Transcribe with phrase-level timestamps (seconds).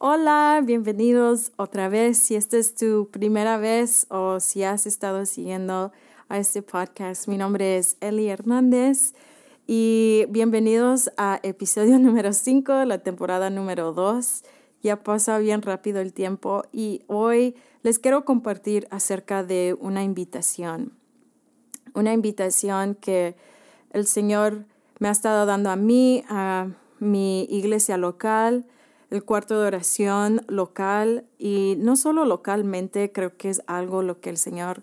[0.00, 2.18] Hola, bienvenidos otra vez.
[2.18, 5.90] Si esta es tu primera vez o si has estado siguiendo
[6.28, 9.14] a este podcast, mi nombre es Eli Hernández
[9.66, 14.44] y bienvenidos a episodio número 5 de la temporada número 2.
[14.84, 20.92] Ya pasa bien rápido el tiempo y hoy les quiero compartir acerca de una invitación.
[21.94, 23.34] Una invitación que
[23.90, 24.64] el Señor
[25.00, 26.68] me ha estado dando a mí, a
[27.00, 28.64] mi iglesia local,
[29.10, 34.30] el cuarto de oración local y no solo localmente, creo que es algo lo que
[34.30, 34.82] el Señor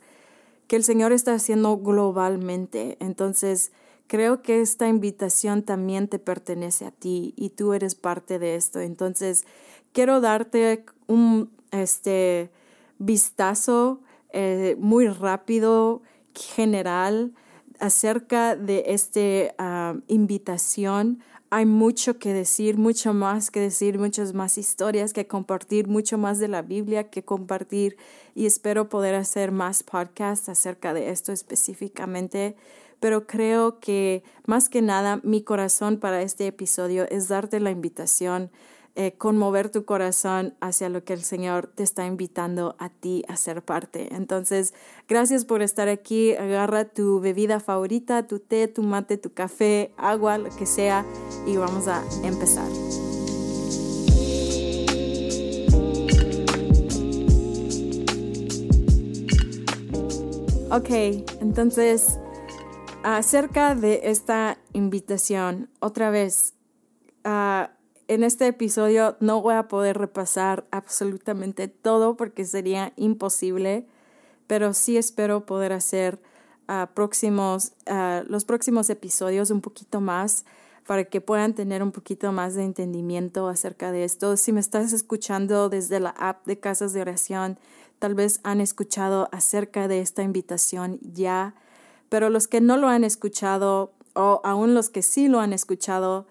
[0.67, 2.97] que el Señor está haciendo globalmente.
[2.99, 3.71] Entonces,
[4.07, 8.79] creo que esta invitación también te pertenece a ti y tú eres parte de esto.
[8.79, 9.45] Entonces,
[9.93, 12.51] quiero darte un este
[12.97, 16.01] vistazo eh, muy rápido,
[16.33, 17.33] general,
[17.79, 21.21] acerca de esta ah, invitación
[21.51, 26.39] hay mucho que decir, mucho más que decir, muchas más historias que compartir, mucho más
[26.39, 27.97] de la Biblia que compartir
[28.33, 32.55] y espero poder hacer más podcasts acerca de esto específicamente.
[32.99, 38.49] Pero creo que más que nada mi corazón para este episodio es darte la invitación
[38.97, 43.35] eh, conmover tu corazón hacia lo que el Señor te está invitando a ti a
[43.35, 44.15] ser parte.
[44.15, 44.73] Entonces,
[45.09, 46.33] gracias por estar aquí.
[46.33, 51.05] Agarra tu bebida favorita, tu té, tu mate, tu café, agua, lo que sea,
[51.45, 52.69] y vamos a empezar.
[60.71, 60.89] Ok,
[61.41, 62.17] entonces,
[63.03, 66.53] acerca de esta invitación, otra vez,
[67.25, 67.67] uh,
[68.07, 73.87] en este episodio no voy a poder repasar absolutamente todo porque sería imposible,
[74.47, 76.19] pero sí espero poder hacer
[76.67, 80.45] ah, próximos, ah, los próximos episodios un poquito más
[80.85, 84.37] para que puedan tener un poquito más de entendimiento acerca de esto.
[84.37, 87.57] Si me estás escuchando desde la app de Casas de Oración,
[87.97, 91.55] tal vez han escuchado acerca de esta invitación ya,
[92.09, 96.27] pero los que no lo han escuchado o aún los que sí lo han escuchado,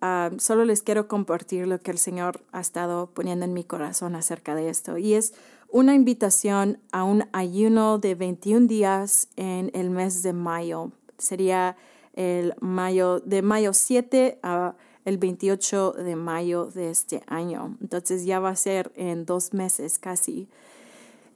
[0.00, 4.14] Ah, solo les quiero compartir lo que el Señor ha estado poniendo en mi corazón
[4.14, 4.98] acerca de esto.
[4.98, 5.34] Y es
[5.70, 10.92] una invitación a un ayuno de 21 días en el mes de mayo.
[11.18, 11.76] Sería
[12.14, 17.76] el mayo, de mayo 7 a el 28 de mayo de este año.
[17.80, 20.48] Entonces ya va a ser en dos meses casi.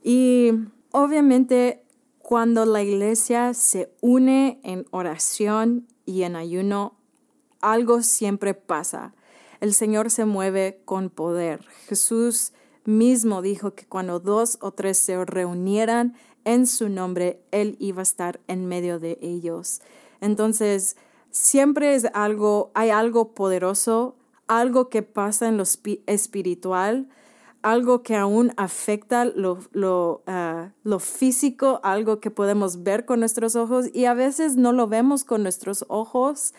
[0.02, 0.52] Y
[0.90, 1.82] obviamente
[2.18, 6.94] cuando la iglesia se une en oración y en ayuno,
[7.62, 9.14] algo siempre pasa.
[9.60, 11.64] El Señor se mueve con poder.
[11.86, 12.52] Jesús
[12.84, 16.14] mismo dijo que cuando dos o tres se reunieran
[16.44, 19.80] en su nombre, Él iba a estar en medio de ellos.
[20.20, 20.96] Entonces,
[21.30, 24.16] siempre es algo, hay algo poderoso,
[24.48, 25.64] algo que pasa en lo
[26.06, 27.08] espiritual,
[27.62, 33.54] algo que aún afecta lo, lo, ah, lo, físico, algo que podemos ver con nuestros
[33.54, 36.54] ojos y a veces no lo vemos con nuestros ojos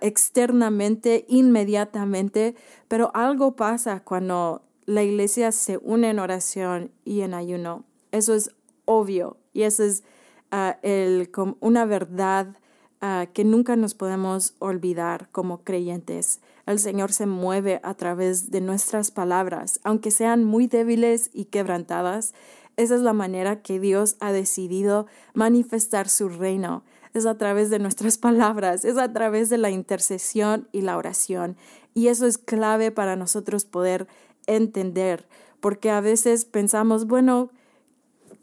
[0.00, 2.54] externamente, inmediatamente,
[2.88, 7.84] pero algo pasa cuando la iglesia se une en oración y en ayuno.
[8.10, 8.50] Eso es
[8.84, 10.02] obvio y eso es
[10.50, 11.30] ah, el,
[11.60, 12.56] una verdad
[13.00, 16.40] ah, que nunca nos podemos olvidar como creyentes.
[16.66, 22.34] El Señor se mueve a través de nuestras palabras, aunque sean muy débiles y quebrantadas.
[22.76, 26.82] Esa es la manera que Dios ha decidido manifestar su reino
[27.14, 31.56] es a través de nuestras palabras, es a través de la intercesión y la oración.
[31.94, 34.06] Y eso es clave para nosotros poder
[34.46, 35.28] entender,
[35.60, 37.50] porque a veces pensamos, bueno,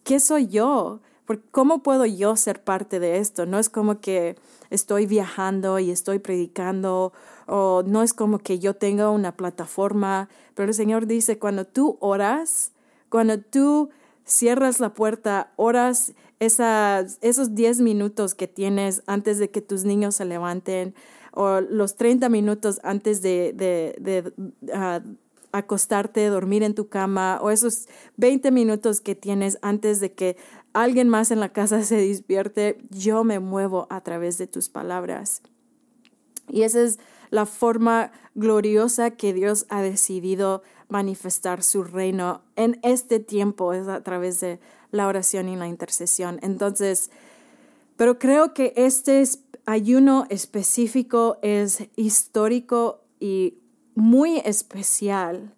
[0.03, 1.01] ¿qué soy yo?
[1.51, 3.45] ¿Cómo puedo yo ser parte de esto?
[3.45, 4.37] No es como que
[4.69, 7.11] estoy viajando y estoy predicando,
[7.47, 11.97] o no es como que yo tenga una plataforma, pero el Señor dice, cuando tú
[11.99, 12.71] oras,
[13.09, 13.89] cuando tú
[14.25, 20.15] cierras la puerta, oras esas, esos 10 minutos que tienes antes de que tus niños
[20.15, 20.93] se levanten
[21.33, 24.33] o los 30 minutos antes de, de, de
[24.73, 25.17] uh,
[25.51, 27.87] acostarte, dormir en tu cama o esos
[28.17, 30.37] 20 minutos que tienes antes de que
[30.73, 35.41] alguien más en la casa se despierte, yo me muevo a través de tus palabras.
[36.49, 36.99] Y esa es
[37.29, 44.01] la forma gloriosa que Dios ha decidido manifestar su reino en este tiempo, es a
[44.01, 44.59] través de
[44.91, 46.39] la oración y la intercesión.
[46.41, 47.11] Entonces,
[47.95, 49.23] pero creo que este
[49.65, 53.59] ayuno específico es histórico y
[53.95, 55.53] muy especial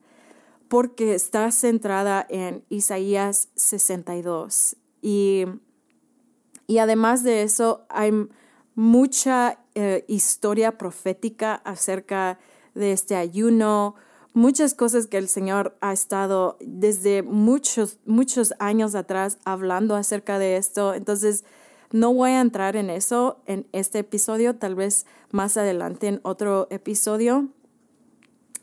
[0.69, 4.77] porque está centrada en Isaías 62.
[5.01, 5.45] Y,
[6.67, 8.11] y además de eso, hay
[8.75, 12.39] mucha eh, historia profética acerca
[12.75, 13.95] de este ayuno,
[14.39, 20.55] muchas cosas que el Señor ha estado desde muchos, muchos años atrás hablando acerca de
[20.55, 20.93] esto.
[20.93, 21.43] Entonces,
[21.91, 26.67] no voy a entrar en eso en este episodio, tal vez más adelante en otro
[26.69, 27.49] episodio,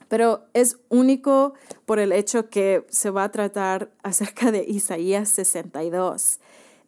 [0.08, 1.52] pero es único
[1.84, 6.40] por el hecho que se va a tratar acerca de Isaías 62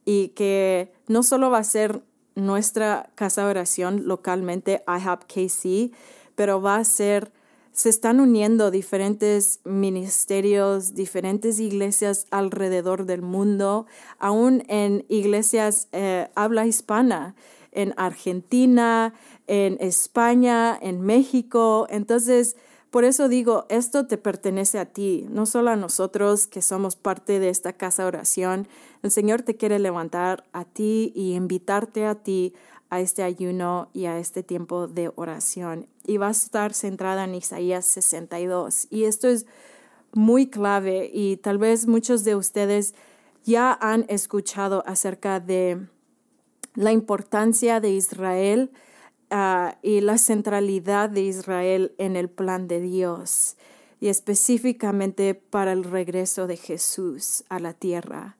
[0.06, 2.02] y que no solo va a ser
[2.36, 5.92] nuestra casa de oración localmente, IHOP KC,
[6.36, 7.32] pero va a ser
[7.72, 13.86] se están uniendo diferentes ministerios, diferentes iglesias alrededor del mundo,
[14.18, 17.34] aún en iglesias eh, habla hispana,
[17.72, 19.14] en Argentina,
[19.46, 21.86] en España, en México.
[21.90, 22.56] Entonces,
[22.98, 27.38] por eso digo, esto te pertenece a ti, no solo a nosotros que somos parte
[27.38, 28.66] de esta casa oración.
[29.04, 32.54] El Señor te quiere levantar a ti y invitarte a ti
[32.90, 35.86] a este ayuno y a este tiempo de oración.
[36.08, 38.88] Y va a estar centrada en Isaías 62.
[38.90, 39.46] Y esto es
[40.12, 42.96] muy clave y tal vez muchos de ustedes
[43.44, 45.86] ya han escuchado acerca de
[46.74, 48.72] la importancia de Israel
[49.30, 53.56] ah, y la centralidad de Israel en el plan de Dios
[54.00, 58.36] y específicamente para el regreso de Jesús a la tierra.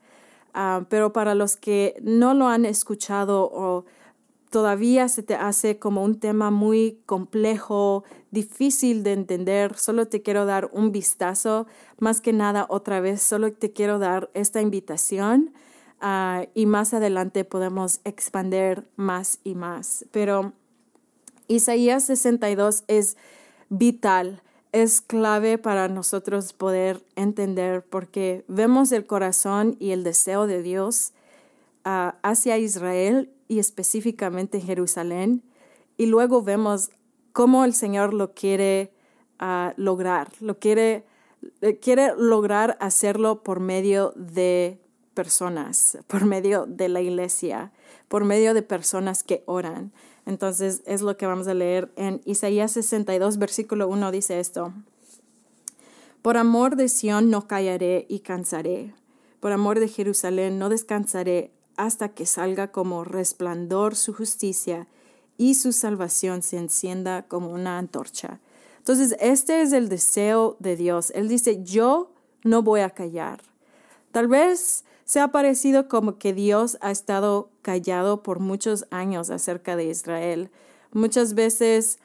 [0.54, 3.84] Ah, pero para los que no lo han escuchado o
[4.50, 10.46] todavía se te hace como un tema muy complejo, difícil de entender, solo te quiero
[10.46, 11.66] dar un vistazo,
[11.98, 15.52] más que nada otra vez, solo te quiero dar esta invitación
[16.00, 20.06] ah, y más adelante podemos expander más y más.
[20.12, 20.54] Pero
[21.48, 23.16] Isaías 62 es
[23.70, 24.42] vital,
[24.72, 31.12] es clave para nosotros poder entender porque vemos el corazón y el deseo de Dios
[31.84, 35.42] ah, hacia Israel y específicamente Jerusalén.
[35.96, 36.90] Y luego vemos
[37.32, 38.92] cómo el Señor lo quiere
[39.38, 41.06] ah, lograr, lo quiere,
[41.62, 44.78] eh, quiere lograr hacerlo por medio de
[45.14, 47.72] personas, por medio de la iglesia,
[48.08, 49.92] por medio de personas que oran.
[50.28, 54.74] Entonces es lo que vamos a leer en Isaías 62, versículo 1 dice esto.
[56.20, 58.92] Por amor de Sión no callaré y cansaré.
[59.40, 64.86] Por amor de Jerusalén no descansaré hasta que salga como resplandor su justicia
[65.38, 68.38] y su salvación se encienda como una antorcha.
[68.76, 71.10] Entonces, este es el deseo de Dios.
[71.14, 72.12] Él dice, yo
[72.44, 73.40] no voy a callar.
[74.12, 79.74] Tal vez se ha parecido como que Dios ha estado callado por muchos años acerca
[79.74, 80.50] de Israel.
[80.92, 81.98] Muchas veces,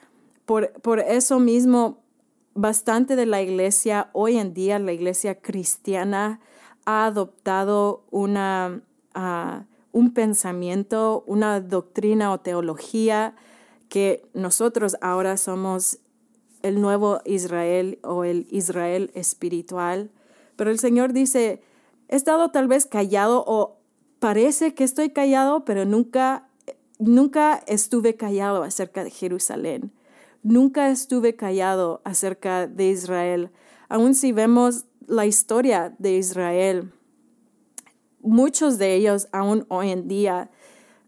[0.46, 1.98] por, por eso mismo,
[2.54, 6.40] bastante de la iglesia, hoy en día la iglesia cristiana,
[6.86, 8.82] ha adoptado una
[9.92, 13.36] un pensamiento, una doctrina o teología
[13.90, 15.98] que nosotros ahora somos
[16.62, 20.10] el nuevo Israel o el Israel espiritual.
[20.56, 21.62] Pero el Señor dice,
[22.08, 23.78] he estado tal vez callado o
[24.18, 26.48] parece que estoy callado, pero nunca,
[26.98, 29.92] nunca estuve callado acerca de Jerusalén.
[30.42, 33.50] Nunca estuve callado acerca de Israel.
[33.88, 36.92] Aun si vemos la historia de Israel,
[38.20, 40.50] muchos de ellos aún hoy en día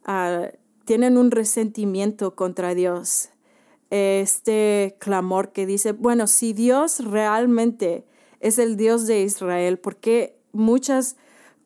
[0.04, 0.50] ah,
[0.84, 3.30] tienen un resentimiento contra Dios.
[3.90, 8.04] Este clamor que dice, bueno, si Dios realmente
[8.40, 11.16] es el Dios de Israel, ¿por qué muchas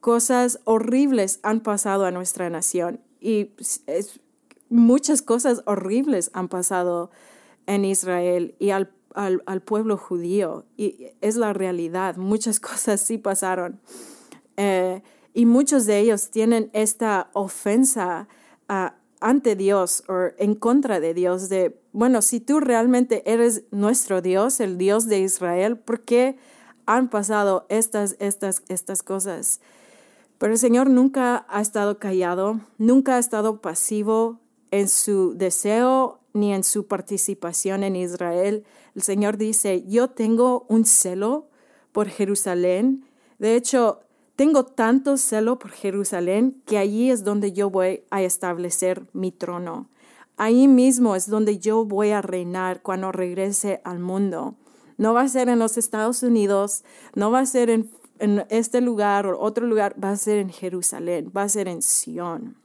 [0.00, 3.00] cosas horribles han pasado a nuestra nación?
[3.20, 3.50] Y
[4.68, 7.10] muchas cosas horribles han pasado
[7.66, 8.90] en Israel y al,
[9.64, 10.64] pueblo judío.
[10.76, 13.80] Y es la realidad, muchas cosas sí pasaron.
[14.56, 18.28] Eh, y muchos de ellos tienen esta ofensa
[18.68, 24.22] ah, ante Dios o en contra de Dios de, bueno, si tú realmente eres nuestro
[24.22, 26.36] Dios, el Dios de Israel, ¿por qué
[26.96, 29.60] han pasado estas, estas, estas cosas?
[30.38, 36.54] Pero el Señor nunca ha estado callado, nunca ha estado pasivo en su deseo ni
[36.54, 38.64] en su participación en Israel.
[38.94, 41.48] El Señor dice, yo tengo un celo
[41.92, 43.04] por Jerusalén.
[43.38, 44.00] De hecho,
[44.36, 49.88] tengo tanto celo por Jerusalén que allí es donde yo voy a establecer mi trono.
[50.38, 54.54] Ahí mismo es donde yo voy a reinar cuando regrese al mundo.
[55.00, 57.90] No va a ser en los Estados Unidos, no va a ser en,
[58.50, 62.56] este lugar o otro lugar, va a ser en Jerusalén, va a ser en Sion.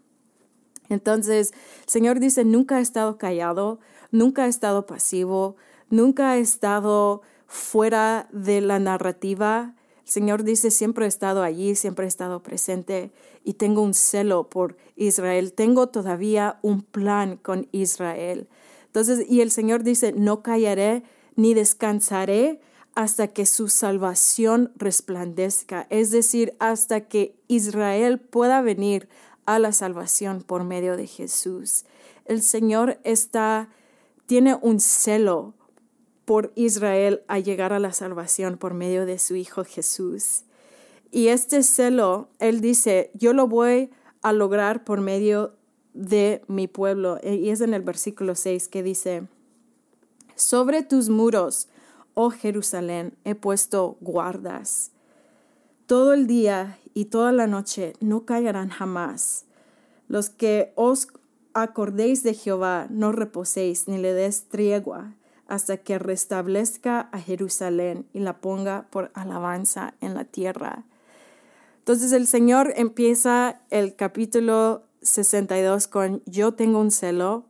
[0.90, 1.54] Entonces,
[1.86, 3.80] el Señor dice, nunca ha estado callado,
[4.12, 5.56] nunca ha estado pasivo,
[5.90, 9.74] nunca ha estado fuera de la narrativa
[10.06, 13.12] el Señor dice, siempre he estado allí, siempre he estado presente
[13.44, 18.48] y tengo un celo por Israel, tengo todavía un plan con Israel.
[18.86, 21.04] Entonces, y el Señor dice, no callaré
[21.36, 22.62] ni descansaré
[22.94, 29.10] hasta que su salvación resplandezca, es decir, hasta que Israel pueda venir
[29.46, 31.86] a la salvación por medio de Jesús.
[32.26, 33.70] El Señor está
[34.26, 35.54] tiene un celo
[36.26, 40.44] por Israel a llegar a la salvación por medio de su Hijo Jesús.
[41.12, 45.56] Y este celo, Él dice, yo lo voy a lograr por medio
[45.94, 47.20] de mi pueblo.
[47.24, 49.28] Y es en el versículo 6 que dice,
[50.36, 51.68] sobre tus muros,
[52.14, 54.92] oh Jerusalén, he puesto guardas.
[55.86, 59.46] Todo el día y toda la noche no callarán jamás.
[60.08, 61.08] Los que os
[61.54, 65.14] acordéis de Jehová, no reposéis ni le des tregua
[65.48, 70.86] hasta que restablezca a Jerusalén y la ponga por alabanza en la tierra.
[71.80, 77.46] Entonces el Señor empieza el capítulo 62 con yo tengo un celo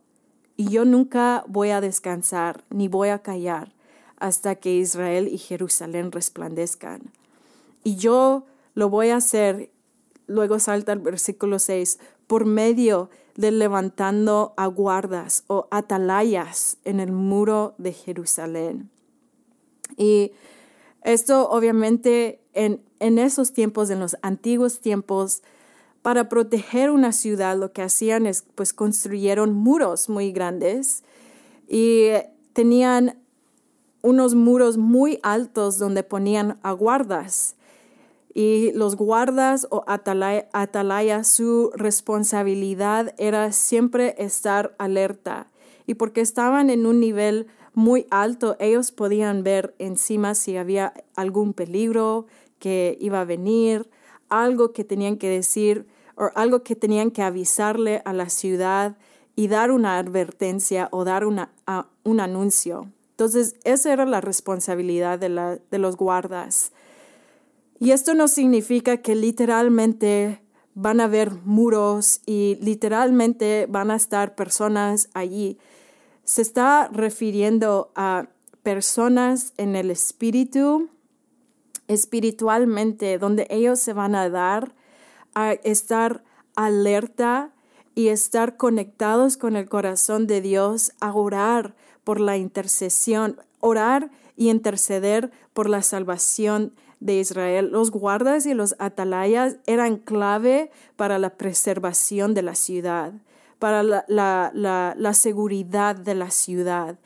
[0.56, 3.72] y yo nunca voy a descansar ni voy a callar
[4.18, 7.12] hasta que Israel y Jerusalén resplandezcan.
[7.84, 9.70] Y yo lo voy a hacer,
[10.26, 17.74] luego salta el versículo 6, por medio de levantando aguardas o atalayas en el muro
[17.78, 18.90] de Jerusalén.
[19.96, 20.32] Y
[21.02, 25.42] esto obviamente en, en esos tiempos, en los antiguos tiempos,
[26.06, 31.02] para proteger una ciudad lo que hacían es pues construyeron muros muy grandes
[31.66, 32.10] y
[32.52, 33.18] tenían
[34.02, 37.56] unos muros muy altos donde ponían aguardas
[38.34, 45.48] y los guardas o atalayas, su responsabilidad era siempre estar alerta.
[45.88, 51.52] Y porque estaban en un nivel muy alto, ellos podían ver encima si había algún
[51.52, 52.26] peligro
[52.60, 53.88] que iba a venir,
[54.28, 58.96] algo que tenían que decir o algo que tenían que avisarle a la ciudad
[59.34, 61.52] y dar una advertencia o dar una,
[62.04, 62.90] un anuncio.
[63.10, 66.72] Entonces, esa era la responsabilidad de, la, de los guardas.
[67.78, 70.40] Y esto no significa que literalmente
[70.74, 75.58] van a haber muros y literalmente van a estar personas allí.
[76.24, 78.28] Se está refiriendo a
[78.62, 80.90] personas en el espíritu,
[81.88, 84.72] espiritualmente, donde ellos se van a dar
[85.34, 86.24] a estar
[86.54, 87.50] alerta
[87.94, 91.74] y estar conectados con el corazón de Dios, a orar
[92.04, 97.70] por la intercesión, orar y interceder por la salvación de Israel.
[97.70, 103.12] Los guardas y los atalayas eran clave para la preservación de la ciudad,
[103.58, 106.98] para la, la, seguridad de la ciudad.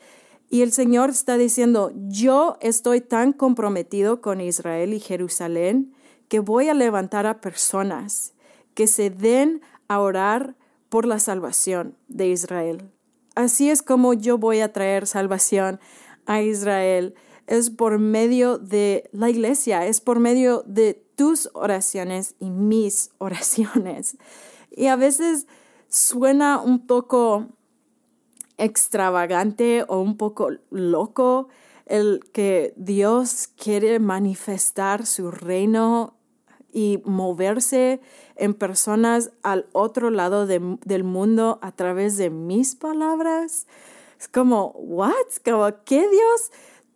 [0.51, 5.93] Y el Señor está diciendo, yo estoy tan comprometido con Israel y Jerusalén
[6.27, 8.33] que voy a levantar a personas
[8.73, 10.55] que se den a orar
[10.89, 12.91] por la salvación de Israel.
[13.33, 15.79] Así es como yo voy a traer salvación
[16.25, 17.15] a Israel
[17.47, 24.17] es por medio de la iglesia, es por medio de tus oraciones y mis oraciones.
[24.69, 25.47] Y a veces
[25.89, 27.47] suena un poco
[28.63, 31.49] extravagante o un poco loco
[31.85, 36.15] el que Dios quiere manifestar su reino
[36.71, 37.99] y moverse
[38.37, 43.67] en personas al otro lado del mundo a través de mis palabras.
[44.17, 45.11] Es como, ¿what?
[45.43, 46.51] Como, ¿qué Dios?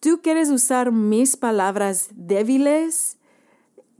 [0.05, 3.17] tú quieres usar mis palabras débiles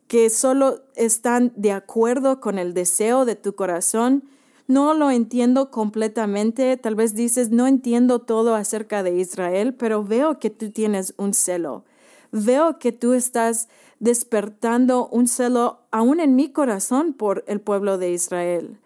[0.07, 4.24] que solo están de acuerdo con el deseo de tu corazón,
[4.67, 6.75] no lo entiendo completamente.
[6.77, 11.34] Tal vez dices, no entiendo todo acerca de Israel, pero veo que tú tienes un
[11.34, 11.84] celo.
[12.31, 13.69] Veo que tú estás
[14.00, 18.79] despertando un celo aún en mi corazón por el pueblo de Israel.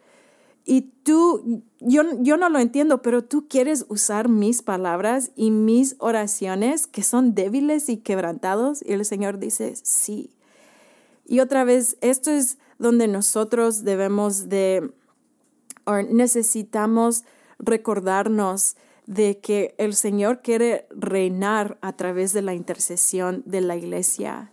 [0.65, 5.95] Y tú, yo, yo no lo entiendo, pero tú quieres usar mis palabras y mis
[5.97, 8.83] oraciones que son débiles y quebrantados.
[8.85, 10.29] Y el Señor dice, sí.
[11.25, 14.91] Y otra vez, esto es donde nosotros debemos de,
[16.09, 17.23] necesitamos
[17.57, 24.51] recordarnos de que el Señor quiere reinar a través de la intercesión de la iglesia.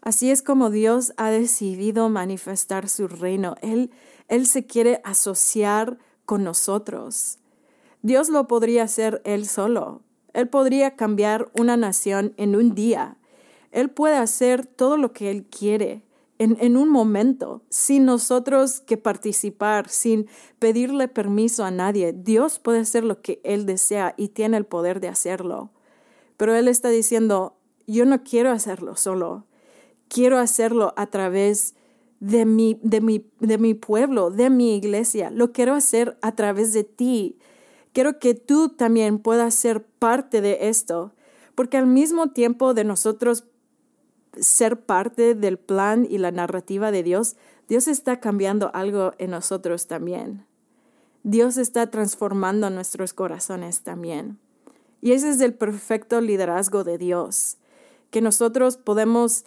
[0.00, 3.54] Así es como Dios ha decidido manifestar su reino.
[3.62, 3.92] Él
[4.32, 7.38] él se quiere asociar con nosotros.
[8.00, 10.00] Dios lo podría hacer Él solo.
[10.32, 13.18] Él podría cambiar una nación en un día.
[13.72, 16.00] Él puede hacer todo lo que Él quiere
[16.42, 20.26] en, un momento, sin nosotros que participar, sin
[20.58, 22.12] pedirle permiso a nadie.
[22.12, 25.70] Dios puede hacer lo que Él desea y tiene el poder de hacerlo.
[26.36, 27.56] Pero Él está diciendo,
[27.86, 29.46] yo no quiero hacerlo solo,
[30.08, 31.74] quiero hacerlo a través
[32.18, 35.30] de mi, de, mi, de mi pueblo, de mi iglesia.
[35.30, 37.38] Lo quiero hacer a través de ti.
[37.92, 41.12] Quiero que tú también puedas ser parte de esto,
[41.54, 43.44] porque al mismo tiempo de nosotros
[44.38, 47.36] ser parte del plan y la narrativa de Dios,
[47.68, 50.46] Dios está cambiando algo en nosotros también.
[51.22, 54.38] Dios está transformando nuestros corazones también.
[55.00, 57.58] Y ese es el perfecto liderazgo de Dios,
[58.10, 59.44] que nosotros podemos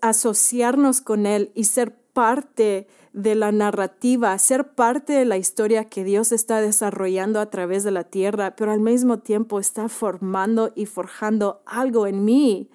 [0.00, 6.04] asociarnos con Él y ser parte de la narrativa, ser parte de la historia que
[6.04, 10.86] Dios está desarrollando a través de la tierra, pero al mismo tiempo está formando y
[10.86, 12.70] forjando algo en mí,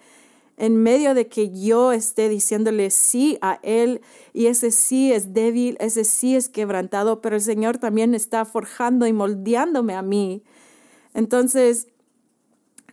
[0.57, 4.01] en medio de que yo esté diciéndole sí a Él
[4.33, 9.05] y ese sí es débil, ese sí es quebrantado, pero el Señor también está forjando
[9.05, 10.43] y moldeándome a mí.
[11.13, 11.87] Entonces,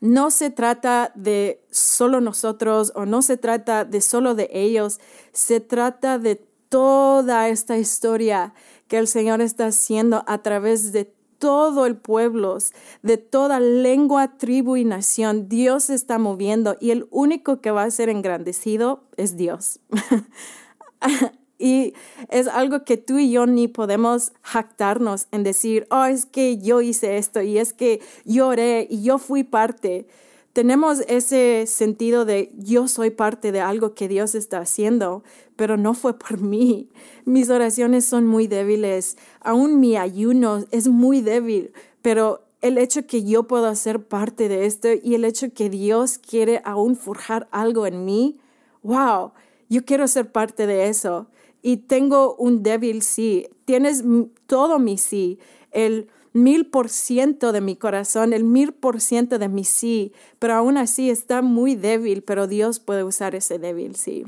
[0.01, 5.01] no se trata de solo nosotros o no se trata de solo de ellos,
[5.33, 6.37] se trata de
[6.69, 8.53] toda esta historia
[8.89, 11.14] que el Señor está haciendo a través de
[11.45, 12.57] todo el pueblo,
[13.03, 15.47] de toda lengua, tribu y nación.
[15.47, 19.81] Dios se está moviendo y el único que va a ser engrandecido es Dios.
[21.57, 21.95] Y
[22.31, 26.81] es algo que tú y yo ni podemos jactarnos en decir, oh, es que yo
[26.81, 30.09] hice esto y es que lloré y yo fui parte.
[30.55, 35.25] Tenemos ese sentido de yo soy parte de algo que Dios está haciendo,
[35.57, 36.91] pero no fue por mí.
[37.25, 43.25] Mis oraciones son muy débiles, aún mi ayuno es muy débil, pero el hecho que
[43.25, 47.85] yo puedo hacer parte de esto y el hecho que Dios quiere aún forjar algo
[47.89, 48.39] en mí,
[48.85, 49.33] wow,
[49.69, 51.27] yo quiero ser parte de eso
[51.63, 53.49] y tengo un débil sí.
[53.65, 54.05] Tienes
[54.47, 55.41] todo mi sí,
[55.73, 60.55] el mil por ciento de mi corazón, el mil por ciento de mi sí, pero
[60.55, 64.27] aún así está muy débil, pero Dios puede usar ese débil sí.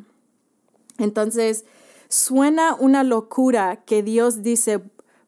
[0.97, 1.67] Entonces,
[2.09, 4.81] suena una locura que Dios dice,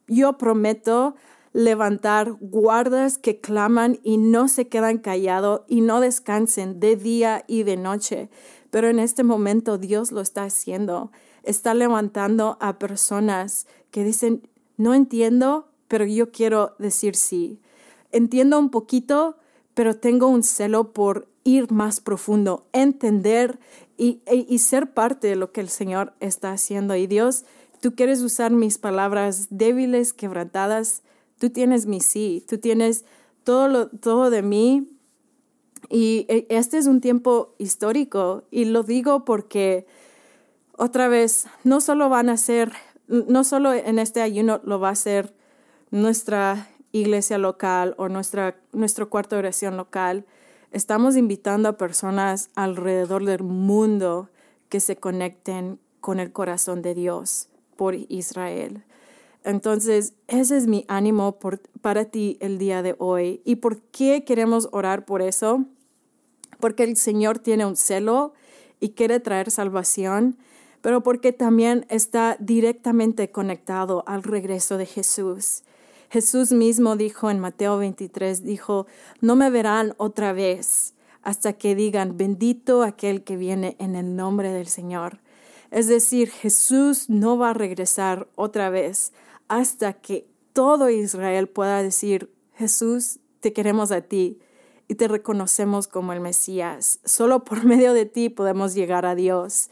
[0.06, 1.14] yo prometo
[1.52, 7.64] levantar guardas que claman y no se quedan callados y no descansen de día y
[7.64, 8.30] de noche.
[8.70, 11.10] Pero en este momento Dios lo está haciendo
[11.48, 17.60] está levantando a personas que dicen, no entiendo, pero yo quiero decir sí.
[18.12, 19.36] Entiendo un poquito,
[19.74, 23.58] pero tengo un celo por ir más profundo, entender
[23.96, 26.94] y, e, y, ser parte de lo que el Señor está haciendo.
[26.94, 27.44] Y Dios,
[27.80, 31.02] tú quieres usar mis palabras débiles, quebrantadas,
[31.38, 33.04] tú tienes mi sí, tú tienes
[33.44, 34.88] todo, lo, todo de mí.
[35.88, 39.86] Y e, este es un tiempo histórico y lo digo porque
[40.76, 42.72] otra vez, no solo van a ser,
[43.08, 45.34] no solo en este ayuno lo va a ser
[45.90, 50.24] nuestra iglesia local o nuestra, nuestro cuarto oración local,
[50.72, 54.28] estamos invitando a personas alrededor del mundo
[54.68, 58.84] que se conecten con el corazón de Dios por Israel.
[59.44, 61.38] Entonces, ese es mi ánimo
[61.80, 63.40] para ti el día de hoy.
[63.44, 65.64] ¿Y por qué queremos orar por eso?
[66.60, 68.34] Porque el Señor tiene un celo
[68.80, 70.36] y quiere traer salvación
[70.80, 75.62] pero porque también está directamente conectado al regreso de Jesús.
[76.10, 78.86] Jesús mismo dijo en Mateo 23, dijo,
[79.20, 84.50] no me verán otra vez hasta que digan, bendito aquel que viene en el nombre
[84.50, 85.20] del Señor.
[85.70, 89.12] Es decir, Jesús no va a regresar otra vez
[89.48, 94.38] hasta que todo Israel pueda decir, Jesús, te queremos a ti
[94.88, 97.00] y te reconocemos como el Mesías.
[97.04, 99.70] Solo por medio de ti podemos llegar a Dios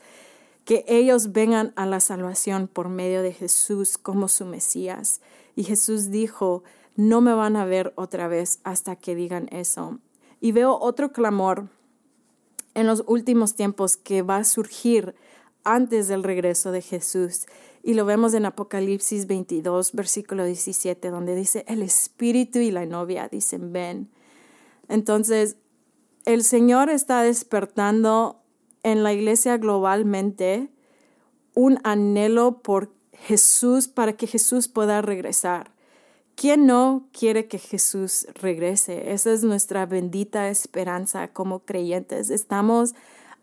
[0.66, 5.20] que ellos vengan a la salvación por medio de Jesús como su Mesías.
[5.56, 6.62] Y Jesús dijo,
[6.94, 9.98] no me van a ver otra vez hasta que digan eso.
[10.40, 11.68] Y veo otro clamor
[12.74, 15.14] en los últimos tiempos que va a surgir
[15.64, 17.46] antes del regreso de Jesús.
[17.82, 23.28] Y lo vemos en Apocalipsis 22, versículo 17, donde dice, el espíritu y la novia
[23.28, 24.10] dicen, ven.
[24.88, 25.56] Entonces,
[26.24, 28.42] el Señor está despertando
[28.82, 30.70] en la iglesia globalmente
[31.54, 35.70] un anhelo por Jesús para que Jesús pueda regresar.
[36.34, 39.12] ¿Quién no quiere que Jesús regrese?
[39.12, 42.30] Esa es nuestra bendita esperanza como creyentes.
[42.30, 42.94] Estamos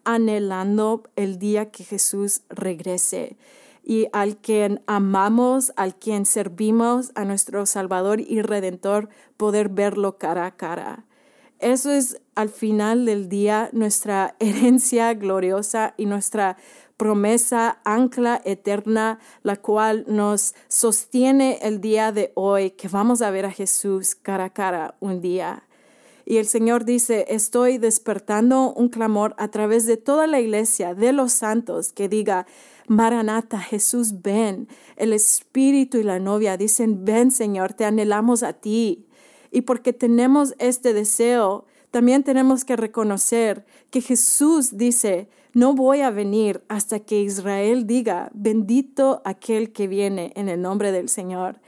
[0.03, 3.37] anhelando el día que Jesús regrese
[3.83, 10.45] y al quien amamos, al quien servimos, a nuestro Salvador y Redentor, poder verlo cara
[10.45, 11.05] a cara.
[11.59, 16.57] Eso es al final del día nuestra herencia gloriosa y nuestra
[16.97, 23.45] promesa, ancla eterna, la cual nos sostiene el día de hoy, que vamos a ver
[23.45, 25.63] a Jesús cara a cara un día.
[26.25, 31.11] Y el Señor dice, estoy despertando un clamor a través de toda la iglesia, de
[31.11, 32.45] los santos, que diga,
[32.87, 34.67] Maranata, Jesús, ven.
[34.95, 39.05] El Espíritu y la novia dicen, ven Señor, te anhelamos a ti.
[39.51, 46.09] Y porque tenemos este deseo, también tenemos que reconocer que Jesús dice, no voy a
[46.09, 51.59] venir hasta que Israel diga, bendito aquel que viene en el nombre del Señor.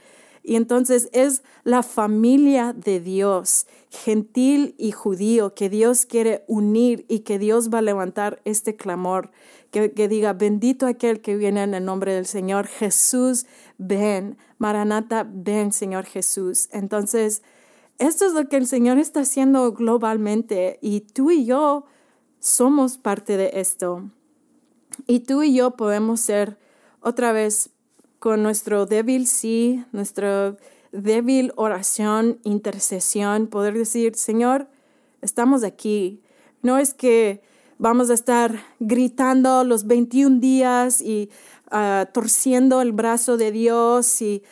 [0.42, 7.20] Y entonces es la familia de Dios, gentil y judío, que Dios quiere unir y
[7.20, 9.30] que Dios va a levantar este clamor,
[9.72, 12.66] que, que diga, bendito aquel que viene en el nombre del Señor.
[12.66, 13.46] Jesús,
[13.78, 14.36] ven.
[14.58, 16.68] Maranata, ven, Señor Jesús.
[16.72, 17.42] Entonces,
[17.98, 21.86] esto es lo que el Señor está haciendo globalmente y tú y yo
[22.46, 24.08] somos parte de esto.
[25.08, 26.58] Y tú y yo podemos ser
[27.00, 27.70] otra vez
[28.20, 30.56] con nuestro débil sí, nuestra
[30.92, 34.68] débil oración, intercesión, poder decir, Señor,
[35.22, 36.22] estamos aquí.
[36.62, 37.42] No es que
[37.78, 41.30] vamos a estar gritando los 21 días y
[41.72, 44.44] ah, torciendo el brazo de Dios y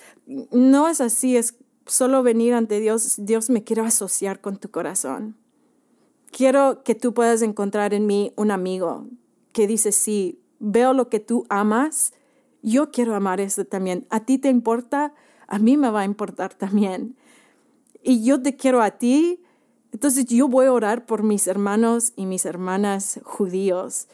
[0.50, 1.54] no es así, es
[1.86, 5.43] solo venir ante Dios, Dios me quiero asociar con tu corazón.
[6.36, 9.06] Quiero que tú puedas encontrar en mí un amigo
[9.52, 12.12] que dice, sí, veo lo que tú amas,
[12.60, 14.04] yo quiero amar eso también.
[14.10, 15.14] ¿A ti te importa?
[15.46, 17.14] A mí me va a importar también.
[18.02, 19.44] Y yo te quiero a ti,
[19.92, 24.08] entonces yo voy a orar por mis hermanos y mis hermanas judíos.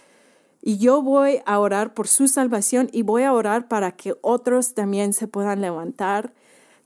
[0.60, 4.74] Y yo voy a orar por su salvación y voy a orar para que otros
[4.74, 6.34] también se puedan levantar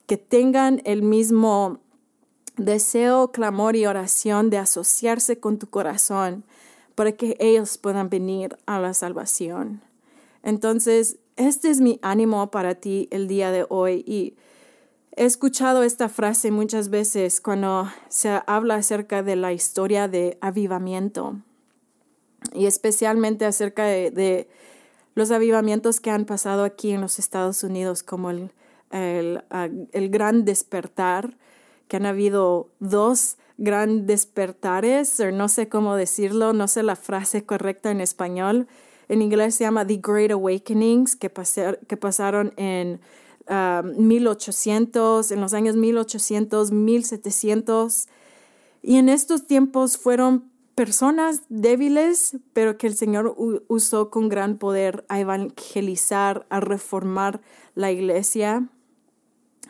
[0.06, 1.80] que tengan el mismo
[2.56, 6.44] deseo, clamor y oración de asociarse con tu corazón
[6.94, 9.82] para que ellos puedan venir a la salvación.
[10.42, 14.36] Entonces, este es mi ánimo para ti el día de hoy y
[15.16, 21.36] he escuchado esta frase muchas veces cuando se habla acerca de la historia de avivamiento
[22.52, 24.48] y especialmente acerca de,
[25.16, 28.50] los avivamientos que han pasado aquí en los Estados Unidos como el
[28.94, 31.36] el, gran despertar,
[31.94, 37.46] que han habido dos gran despertares, o no sé cómo decirlo, no sé la frase
[37.46, 38.66] correcta en español.
[39.08, 41.30] En inglés se llama The Great Awakenings, que,
[41.86, 43.00] que pasaron en
[43.48, 48.08] 1800, um, en los años 1800, 1700.
[48.82, 53.36] Y en estos tiempos fueron personas débiles, pero que el Señor
[53.68, 57.40] usó con gran poder a evangelizar, a reformar
[57.76, 58.68] la iglesia.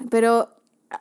[0.08, 0.54] Pero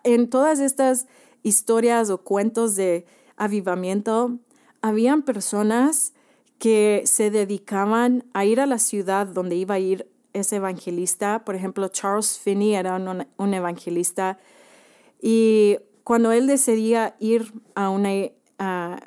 [0.03, 1.07] en todas estas
[1.43, 3.05] historias o cuentos de
[3.37, 4.39] avivamiento,
[4.81, 6.13] habían personas
[6.57, 11.43] que se dedicaban a ir a la ciudad donde iba a ir ese evangelista.
[11.45, 14.39] Por ejemplo, Charles Finney era un, evangelista
[15.21, 18.09] y cuando él decidía ir a una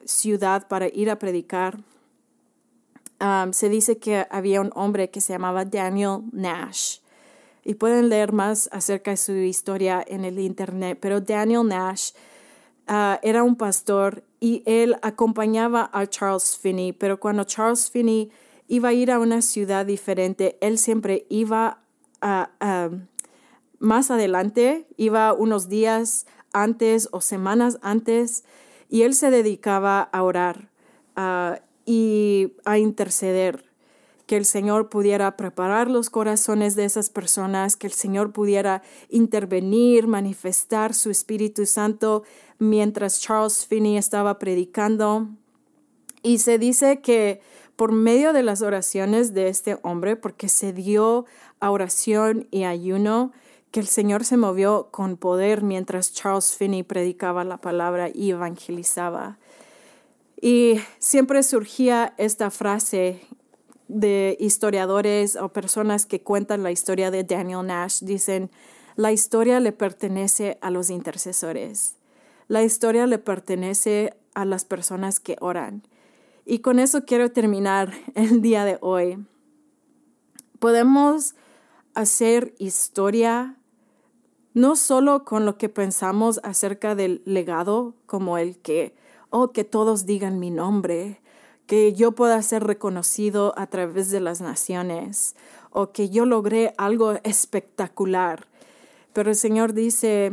[0.05, 1.79] ciudad para ir a predicar,
[3.21, 6.99] um, se dice que había un hombre que se llamaba Daniel Nash
[7.67, 10.99] y pueden leer más acerca de su historia en el internet.
[11.01, 12.13] Pero Daniel Nash
[12.87, 18.31] ah, era un pastor y él acompañaba a Charles Finney, pero cuando Charles Finney
[18.69, 21.81] iba a ir a una ciudad diferente, él siempre iba
[22.21, 22.91] a,
[23.81, 28.45] más adelante, iba unos días antes o semanas antes,
[28.89, 30.71] y él se dedicaba a orar
[31.17, 33.65] ah, y a interceder
[34.27, 40.09] que el Señor pudiera preparar los corazones de esas personas, que el Señor pudiera intervenir,
[40.09, 42.25] manifestar su Espíritu Santo
[42.59, 45.29] mientras Charles Finney estaba predicando.
[46.23, 47.41] Y se dice que
[47.77, 51.27] por medio de las oraciones de este hombre, porque se dio
[51.61, 53.33] a oración y ayuno,
[53.71, 59.39] que el Señor se movió con poder mientras Charles Finney predicaba la palabra y evangelizaba.
[60.41, 63.21] Y siempre surgía esta frase
[63.89, 68.51] de historiadores o personas que cuentan la historia de Daniel Nash dicen,
[68.97, 71.97] la historia le pertenece a los intercesores.
[72.49, 75.83] La historia le pertenece a las personas que oran.
[76.45, 79.25] Y con eso quiero terminar el día de hoy.
[80.59, 81.35] Podemos
[81.95, 83.57] hacer historia
[84.55, 88.95] no solo con lo que pensamos acerca del legado, como el que,
[89.29, 91.21] oh, que todos digan mi nombre,
[91.67, 95.35] que yo pueda ser reconocido a través de las naciones
[95.71, 98.47] o que yo logré algo espectacular.
[99.13, 100.33] Pero el Señor dice,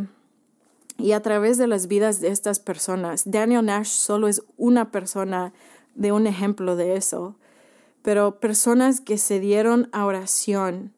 [0.97, 5.53] y a través de las vidas de estas personas, Daniel Nash solo es una persona
[5.95, 7.35] de un ejemplo de eso,
[8.03, 10.93] pero personas que se dieron a oración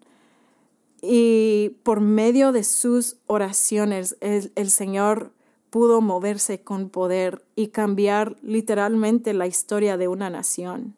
[1.01, 5.31] y por medio de sus oraciones el, el Señor
[5.69, 10.95] pudo moverse con poder y cambiar literalmente la historia de una nación.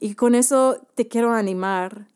[0.00, 2.06] Y con eso te quiero animar.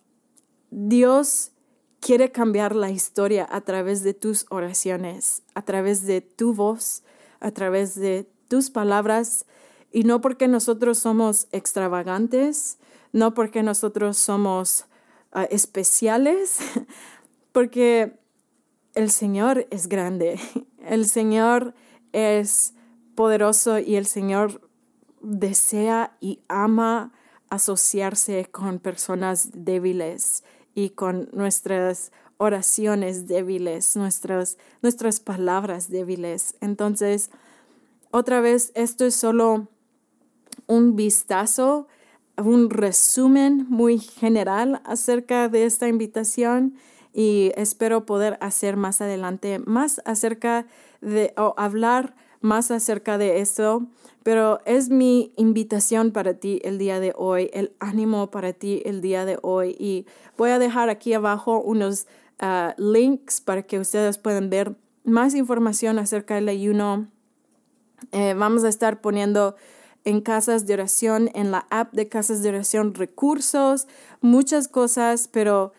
[0.70, 1.52] Dios
[2.00, 7.02] quiere cambiar la historia a través de tus oraciones, a través de tu voz,
[7.40, 9.46] a través de tus palabras
[9.92, 12.78] y no porque nosotros somos extravagantes,
[13.12, 14.86] no porque nosotros somos
[15.32, 16.58] ah, especiales,
[17.52, 18.18] porque
[18.94, 20.40] el Señor es grande,
[20.86, 21.74] el Señor
[22.12, 22.74] es
[23.14, 24.68] poderoso y el Señor
[25.20, 27.12] desea y ama
[27.48, 30.42] asociarse con personas débiles
[30.74, 36.56] y con nuestras oraciones débiles, nuestras, nuestras palabras débiles.
[36.60, 37.30] Entonces,
[38.10, 39.68] otra vez, esto es solo
[40.66, 41.86] un vistazo,
[42.36, 46.74] un resumen muy general acerca de esta invitación
[47.12, 50.66] y espero poder hacer más adelante más acerca
[51.00, 53.86] de o hablar más acerca de esto,
[54.22, 59.00] pero es mi invitación para ti el día de hoy, el ánimo para ti el
[59.00, 62.06] día de hoy y voy a dejar aquí abajo unos
[62.40, 67.08] ah, links para que ustedes puedan ver más información acerca del ayuno.
[68.10, 69.54] Eh, vamos a estar poniendo
[70.04, 73.86] en casas de oración, en la app de casas de oración, recursos,
[74.20, 75.72] muchas cosas, pero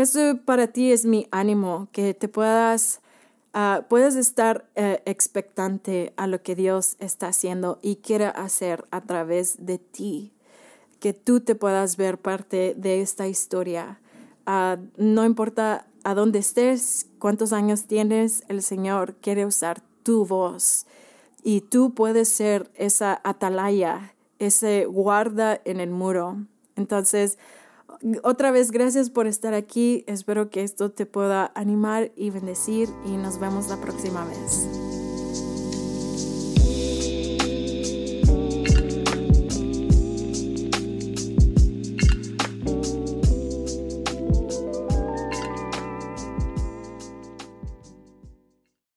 [0.00, 3.00] eso para ti es mi ánimo, que te puedas,
[3.54, 9.00] uh, puedes estar uh, expectante a lo que Dios está haciendo y quiere hacer a
[9.00, 10.32] través de ti,
[11.00, 14.00] que tú te puedas ver parte de esta historia.
[14.46, 20.86] Uh, no importa a dónde estés, cuántos años tienes, el Señor quiere usar tu voz
[21.42, 26.36] y tú puedes ser esa atalaya, ese guarda en el muro.
[26.76, 27.38] Entonces,
[28.22, 30.04] otra vez, gracias por estar aquí.
[30.06, 34.87] Espero que esto te pueda animar y bendecir y nos vemos la próxima vez.